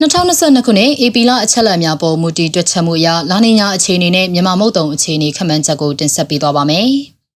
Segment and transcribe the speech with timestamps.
[0.00, 6.88] 2022ခုနှစ်ဧပြီလအချက်အလက်များပေါ်မူတည်တွက်ချက်မှုအရလာနီညာအခြေအနေနဲ့မြန်မာမုတ်တုံအခြေအနေခန့်မှန်းချက်ကိုတင်ဆက်ပေးသွားပါမယ်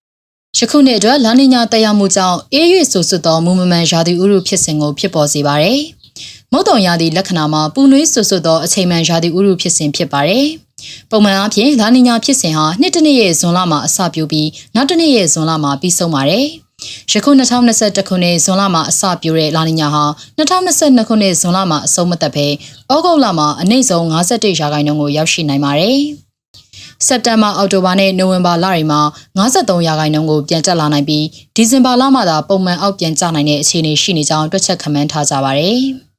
[0.58, 5.80] ။ယခုနှစ်အတွက်လာနီညာတရားမှုကြောင့်အေးရွေ့ဆူဆွတ်သောမူမမှန်ရာသီဥတုဖြစ်စဉ်ကိုဖြစ်ပေါ်စေပါတယ်။
[6.52, 10.46] မုတ်တုံရာသီလက္ခဏာမှာပူနွေးဆူဆွတ်သောအချိန်မှန်ရာသီဥတုဖြစ်စဉ်ဖြစ်ပါတယ်။
[11.12, 16.48] ပုံမှန်အားဖြင့်လာနီညာဖြစ်စဉ်ဟာနှစ်တစ်နှစ်ရဲ့ဇွန်လမှာအစပြုပြီးနောက်တစ်နှစ်ရဲ့ဇွန်လမှာပြီးဆုံးပါတယ်။
[17.12, 20.04] ယခု2021ခုနှစ်ဇွန်လမှာအစပြုတဲ့လာနီညာဟာ
[20.38, 22.48] 2022ခုနှစ်ဇွန်လမှာအဆုံးမသက်ပဲ
[22.94, 26.00] ဩဂုတ်လမှာအနည်းဆုံး51ရာခိုင်နှုန်းကိုရောက်ရှိနိုင်ပါတယ်။
[27.08, 29.02] စက်တင်ဘာအောက်တိုဘာနဲ့နိုဝင်ဘာလတွေမှာ
[29.38, 35.80] 53ရာခိုင်နှုန်းကိုပြန်တက်လာနိုင်ပြီးဒီဇင်ဘာလမှာသာပုံမှန်အောက်ပြန်ကျနိုင်တဲ့အခြေအနေရှိနေကြောင်းတွက်ချက်ခန့်မှန်းထားကြပါတယ်။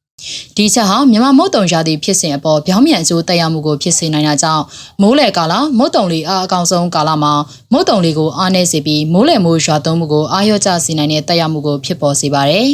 [0.56, 4.64] ဒီချက်ဟာမြန်မာမုတ်တုံရာသီဖြစ်စဉ်အပေါ်ပြောင်းပြန်အကျိုးသက်ရောက်မှုကိုဖြစ်စေနိုင်တာကြောင့်
[5.02, 7.32] မိုးလေကာလမုတ်တုံလေးအားအကောင်ဆုံးကာလမှာ
[7.72, 12.70] မုတ်တုံလေးကိုအားနည်းစေပြီးမိုးလေမိုးရွာသွန်းမှုကိုအားရော့ကျစေနိုင်တဲ့သက်ရောက်မှုကိုဖြစ်ပေါ်စေပါတယ်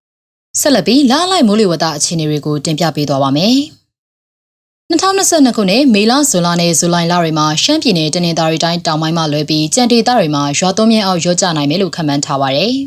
[0.60, 3.56] ။ဆက်လက်ပြီးလာလိုက်မိုးလေဝသအခြေအနေတွေကိုတင်ပြပေးသွားပါမယ်။
[4.92, 12.72] 2022ခုနှစ်မေလဇွန်လနဲ့ဇူလိုင်လတွေမှာရှမ်းပြည်နယ်တနင်္သာရီတိုင်းတောင်ပိုင်းမှာလွဲပြီးကြံဒေသတွေမှာရွာသွန်းမြင့်အောင်ရော့ကျနိုင်မယ်လို့ခန့်မှန်းထားပါတယ်။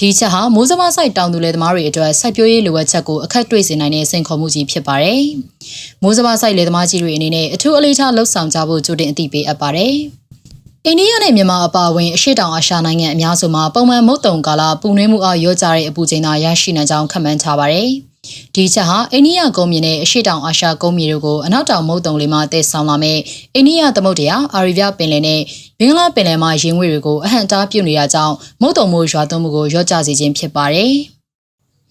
[0.00, 5.22] ဒီချက်ဟာမိုးစမဆိုင်တောင်သူလယ်သမားတွေအတွက်စိုက်ပျိုးရေးလိုအပ်ချက်ကိုအခက်တွေ့စေနိုင်တဲ့စိန်ခေါ်မှုကြီးဖြစ်ပါတယ်။
[6.02, 9.94] မိုးစမဆိုင်လယ်သမားကြီးတွေအနေနဲ့အထူးအလေးထားလှုပ်ဆောင်ကြဖို့ကြိုတင်အသိပေးအပ်ပါတယ်။
[10.86, 17.90] အိန္ဒိယနဲ့မြန်မာအပါအဝင်အရှေ့တောင်အာရှနိုင်ငံအများစုမှာပုံမှန်မုတ်တုံကာလပူနွေးမှုအားရောကြတဲ့အပူချိန်သာရရှိနိုင်ကြောင်းခန့်မှန်းထားပါတယ်။
[18.54, 23.18] ဒီချက်ဟာအိန္ဒိယကုန်းမြေနဲ့အရှေ့တောင်အာရှကုန်းမြေတို့ကိုအနောက်တောင်မုတ်တုံလေးမှတည်ဆောင်လာမဲ့
[23.54, 25.40] အိန္ဒိယသမုဒ္ဒရာအာရီဗျပင်လယ်နဲ့
[25.78, 30.94] ဘင်္ဂလားပင်လယ်မှရေငွေတွေကိုအဟန့်တားပြုတ်နေရကြောင်းမုတ်တုံမိုးရွာသွန်းမှုကိုရော့ကျစေခြင်းဖြစ်ပါတယ်။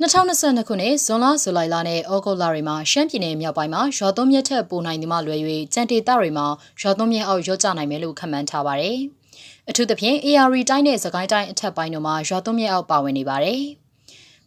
[0.01, 5.39] 2022ခုနှစ်ဇွန်လဇူလိုင်လနဲ့ဩဂုတ်လတွေမှာရှမ်းပြည်နယ်မြောက်ပိုင်းမှာရွာသွန်းမြက်ထက်ပိုနိုင်သည်မှလွယ်၍
[5.73, 6.47] ကြံတေတာတွေမှာ
[6.81, 8.97] ရွာသွန်းမြက်အောက်ရော့ကျနိုင်မယ်လို့ခန့်မှန်းထားပါတယ်။
[9.69, 13.61] အထူးသဖြင့် AR တိုင်းနဲ့စကိုင်းတိုင်းအထက်ပိုင်းတို့မှာရွာသွန်းမြက်အောက်ပါဝင်နေပါတယ်။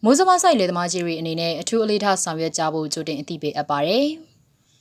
[0.05, 4.07] မိုးစမဆိုင်လေသမားကြီးတွေအနေနဲ့အထူးအလေးထားဆောင်ရွက်ကြဖို့ကြိုတင်အသိပေးအပ်ပါတယ်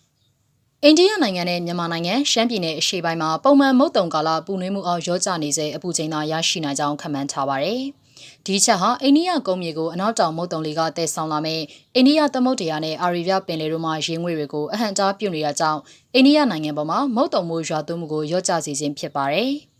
[0.83, 7.81] ။အိန္ဒိယနိုင်ငံနဲ့မြန်မာနိုင်ငံရှမ်းပြည်နယ်အရှေ့ပိုင်းမှာပုံမှန်မုတ်တုံကာလပူနွေးမှုအောင်ရောကြနေစေအပူချိန်သာရရှိနိုင်ကြောင်းခန့်မှန်းထားပါတယ်။
[8.45, 11.61] ဒီချက်ဟာအိန္ဒိယကုန်းမြေကိုအနောက်တောင်မုတ်တုံလေးကတည်ဆောင်လာမဲ့
[11.95, 15.79] အိန္ဒိယသမုဒ္ဒရာနဲ့အာရီဗျပင်လယ်တို့မှရေငွေတွေကိုအဟန့်တားပြုတ်နေရကြောင်း
[16.13, 19.51] အိန္ဒိယနိုင်ငံပေါ်မှာမုတ်တုံမိုးရွာသွန်းမှုကိုရော့ကျစေခြင်းဖြစ်ပါတယ်။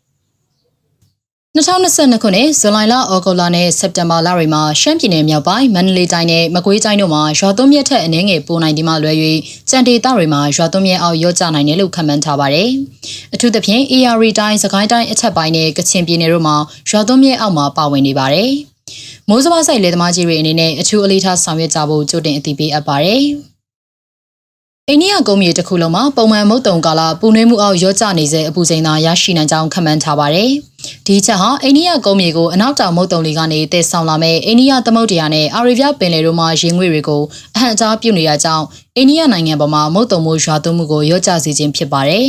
[1.55, 9.13] 2022ခုနှစ်ဇူလိုင်လဩဂုတ်လနဲ့စက်တင်ဘာလတွေမှာရှမ်းပြည်နယ်မြောက်ပိုင်းမန္တလေးတိုင်းနဲ့မကွေးတိုင်းတို့မှာရွာသွန်းမြက်ထက်အနည်းငယ်ပိုနိုင်ဒီမှလွဲ၍
[9.69, 12.69] ကြံဒေသတွေမှာရွာသွန်းမြက်အောက်ရော့ကျနိုင်တယ်လို့ခန့်မှန်းထားပါတယ်။
[13.33, 16.55] အထူးသဖြင့် AR တိုင်းစကိုင်းတိုင်းအထက်ပိုင်းနဲ့ကချင်ပြည်နယ်တို့မှာ
[16.89, 18.51] ရွာသွန်းမြက်အောက်မှာပါဝင်နေပါတယ်။
[19.29, 23.23] မိုးစဘာဆိုင်လေသမားကြီးတွေအနေနဲ့အထူးအလေးထားဆောင်ရွက်ကြဖို့ကြိုတင်အသိပေးအပ်ပါတယ်။
[24.89, 30.51] အိန္ဒိယကုန်းမြေတစ်ခုလုံးမှာပုံမှန်မုတ်တုံကာလပူနွေးမှုအောက်ရော့ကျနေစေအပူချိန်သာရရှိနိုင်ကြောင်းခန့်မှန်းထားပါတယ်။
[31.07, 37.21] ဒီချက်ဟာအိန္ဒိယကုန်းမြေကိုအနောက်တောင်မုတ်တုံလေးကနေတည်ဆောင်လာမဲ့အိန္ဒိယသမုဒ္ဒရာနဲ့အာရီဗျပင်လယ်တို့မှရေငွေတွေကို
[37.55, 38.65] အဟန့်အတားပြုနေရကြောင်း
[38.97, 42.27] အိန္ဒိယနိုင်ငံပေါ်မှာမုတ်တုံမှုရွာသွန်းမှုကိုရော့ကျစေခြင်းဖြစ်ပါတယ်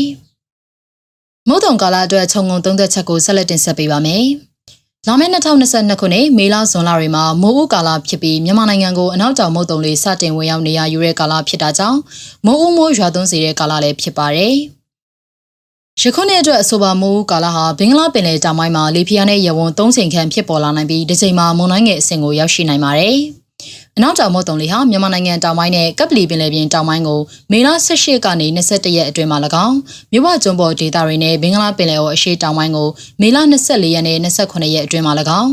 [1.48, 4.24] ။မုတ်တုံကာလအတွက်ခြုံငုံသုံးသက်ချက်ကိုဆက်လက်တင်ဆက်ပေးပါမယ်။
[5.06, 11.98] လာမယ့်2022ခုနှစ်မေလဇွန်လတွေမှာမိုးဦးကာလဖြစ်ပြီးမြန်မာနိုင်ငံကိုအနောက်တောင်မုတ်တုံလေးစတင်ဝင်ရောက်နေရယူတဲ့ကာလဖြစ်တာကြောင့်
[12.46, 14.56] မိုးဦးမိုးရွာသွန်းစေတဲ့ကာလလည်းဖြစ်ပါတယ်။
[16.02, 23.16] ယခုနှစ်အတွက်အဆိုပါမိုးဦးကာလဟာဘင်္ဂလားပင်လယ်တောင်ပိုင်းမှာလေပြင်းနဲ့ရဝန်း၃ချိန်ခန့်ဖြစ်ပေါ်လာနိုင်ပြီးဒီချိန်မှာမုန်တိုင်းငယ်အဆင့်ကိုရောက်ရှိနိုင်ပါတယ်။
[23.96, 27.20] အနောက်တောင်မုတ်တုံလေးဟာမြန်မာနိုင်ငံတောင်ပိုင်းနဲ့ကပ်ပလီပင်လယ်ပြင်တောင်ပိုင်းကို
[27.52, 29.76] မေလ18ကနေ21ရက်အတွင်းမှာ၎င်း
[30.12, 32.88] မြဝကျွန်းပေါ်ဒေသတွေနဲ့ဘင်္ဂလားပင်လယ်အော်အရှေ့တောင်ပိုင်းကို
[33.20, 35.50] မေလ24ရက်နဲ့29ရက်အတွင်းမှာ၎င်း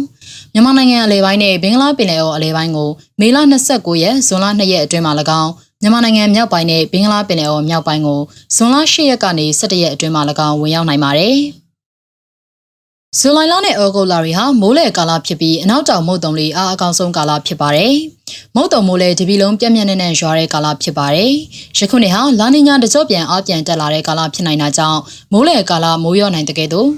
[0.53, 2.89] မြန်မာနိုင်ငံအလဲပိုင်းနဲ့ဘင်္ဂလားပင်လယ်အော်အလဲပိုင်းကို
[3.19, 3.37] မေလ
[3.69, 5.51] 29ရက်ဇွန်လ2ရက်အတွင်းမှာ၎င်း
[5.83, 8.21] မြန်မာနိုင်ငံမြောက်ပိုင်းနဲ့ဘင်္ဂလားပင်လယ်အော်မြောက်ပိုင်းကို
[8.55, 11.37] ဇွန်လ10ရက်ကနေ17ရက်အတွင်းမှာ၎င်းဝင်ရောက်နိုင်ပါတယ်။
[13.19, 17.93] ဇူလိုင်လနဲ့ဩဂုတ်လတွေဟာမိုးလေကာလဖြစ်ပြီးအနောက်တောင်မုတ်တုံလေးအားအကောင်ဆုံးကာလဖြစ်ပါတယ်။
[18.55, 21.31] မုတ်တုံမိုးလေတပီလုံးပြက်ပြက်နဲ့နဲ့ရွာတဲ့ကာလဖြစ်ပါတယ်။
[21.77, 24.99] ယခုနှစ်ဟာလာနီညာတကြော့ပြန်အားပြန်တက်လာတဲ့ကာလဖြစ်နိုင်တာကြောင့်
[25.33, 26.89] မိုးလေကာလမိုးရွာနိုင်တဲ့ကဲ့သို့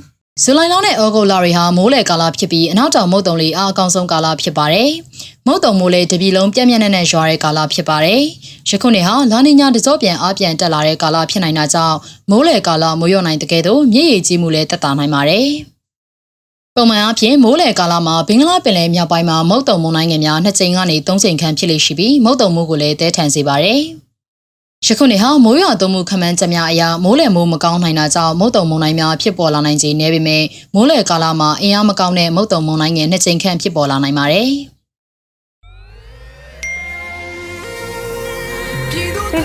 [0.43, 4.89] ဇူလိုင်လနဲ့ဩဂုတ်လတွေဟာမိုးလေကာလဖြစ်ပြီးအနောက်တောင်မုတ်တုံလေးအားအကောင်ဆုံးကာလဖြစ်ပါတယ်။
[5.47, 8.21] မုတ်တုံမိုးလေတပီလုံးပြက်ပြက်နဲ့နဲ့ရွာတဲ့ကာလဖြစ်ပါတယ်။
[8.69, 11.97] ယခုနှစ်ဟာလာနီညာတကြော့ပြန်အားပြန်တက်လာတဲ့ကာလဖြစ်နိုင်တာကြောင့်
[12.29, 15.47] မိုးလေကာလမိုးရွာနိုင်တဲ့ကဲ့သို့မြည်ရည်ကြီးမှုလည်းတက်တာနိုင်ပါတယ်။
[16.75, 23.81] ပုံမှန်အားဖြင့်မိုးလေကာလမှာဘင်္ဂလားပင်လယ်မြောက်ပိုင်းမှာမုတ်တုံမုန်တိုင်းငယ်များနှစ်ကြိမ်ကနေသုံးကြိမ်ခန့်ဖြစ်လေရှိပြီးမုတ်တုံမှုကိုလည်းတဲထန်စေပါတယ်။
[24.85, 30.43] ယခုနှစ်ဟာမိုးရွာသွန်းမှုခမန်းချက်များအရာမိုးလေမိုးမကောင်းနိုင်တာကြောင့်မုတ်တုံမုန်တိုင်းများဖြစ်ပေါ်လာနိုင်ခြေနည်းပေမဲ့
[30.73, 34.51] မိုးလေကာလမှာအင်အားမကောင်းတဲ့မုတ်တုံမုန်တိုင်းငယ်နှစ်ကြိမ်ခန့်ဖြစ်ပေါ်လာနိုင်ပါတယ်။